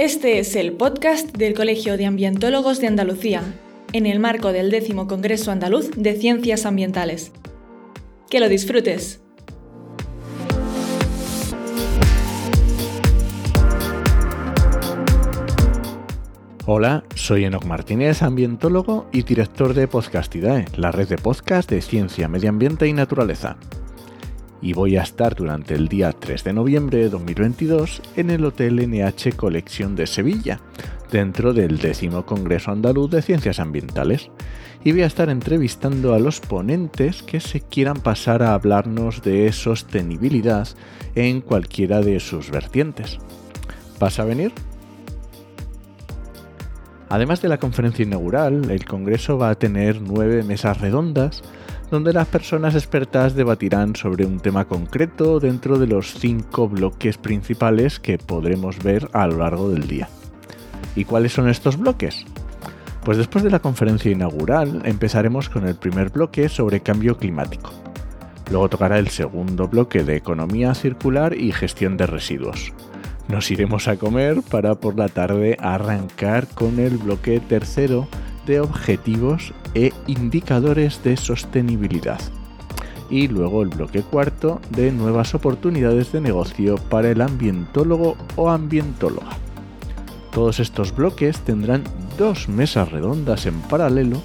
[0.00, 3.42] Este es el podcast del Colegio de Ambientólogos de Andalucía,
[3.92, 7.32] en el marco del décimo Congreso Andaluz de Ciencias Ambientales.
[8.30, 9.20] Que lo disfrutes.
[16.64, 22.26] Hola, soy Enoc Martínez, ambientólogo y director de Podcastidae, la red de podcast de ciencia,
[22.26, 23.58] medio ambiente y naturaleza
[24.62, 28.76] y voy a estar durante el día 3 de noviembre de 2022 en el Hotel
[28.88, 30.60] NH Colección de Sevilla,
[31.10, 34.30] dentro del décimo Congreso Andaluz de Ciencias Ambientales,
[34.84, 39.52] y voy a estar entrevistando a los ponentes que se quieran pasar a hablarnos de
[39.52, 40.68] sostenibilidad
[41.14, 43.18] en cualquiera de sus vertientes.
[43.98, 44.52] ¿Vas a venir?
[47.10, 51.42] Además de la conferencia inaugural, el Congreso va a tener nueve mesas redondas
[51.90, 57.98] donde las personas expertas debatirán sobre un tema concreto dentro de los cinco bloques principales
[57.98, 60.08] que podremos ver a lo largo del día.
[60.94, 62.24] ¿Y cuáles son estos bloques?
[63.04, 67.72] Pues después de la conferencia inaugural empezaremos con el primer bloque sobre cambio climático.
[68.52, 72.72] Luego tocará el segundo bloque de economía circular y gestión de residuos.
[73.30, 78.08] Nos iremos a comer para por la tarde arrancar con el bloque tercero
[78.44, 82.20] de objetivos e indicadores de sostenibilidad.
[83.08, 89.30] Y luego el bloque cuarto de nuevas oportunidades de negocio para el ambientólogo o ambientóloga.
[90.32, 91.84] Todos estos bloques tendrán
[92.18, 94.20] dos mesas redondas en paralelo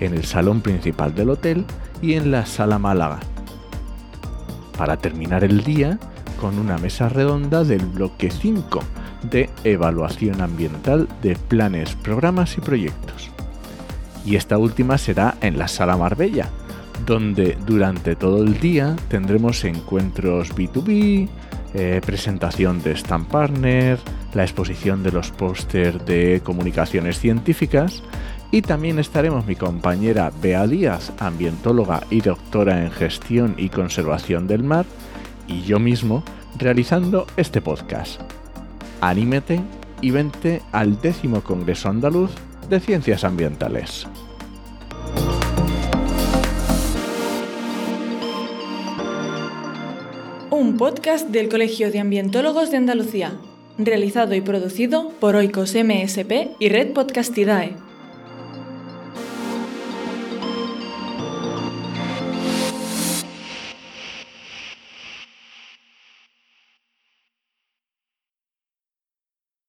[0.00, 1.66] en el salón principal del hotel
[2.00, 3.20] y en la sala Málaga.
[4.78, 5.98] Para terminar el día
[6.40, 8.80] con una mesa redonda del bloque 5
[9.30, 13.30] de evaluación ambiental de planes, programas y proyectos.
[14.24, 16.50] Y esta última será en la Sala Marbella,
[17.04, 21.28] donde durante todo el día tendremos encuentros B2B,
[21.74, 23.98] eh, presentación de Stand Partner,
[24.34, 28.02] la exposición de los pósters de comunicaciones científicas
[28.50, 34.62] y también estaremos mi compañera Bea Díaz, ambientóloga y doctora en gestión y conservación del
[34.62, 34.86] mar,
[35.48, 36.22] y yo mismo
[36.58, 38.20] realizando este podcast.
[39.00, 39.60] Anímete
[40.00, 42.30] y vente al décimo Congreso Andaluz
[42.68, 44.06] de Ciencias Ambientales.
[50.50, 53.32] Un podcast del Colegio de Ambientólogos de Andalucía,
[53.78, 57.85] realizado y producido por Oikos MSP y Red Podcastidae.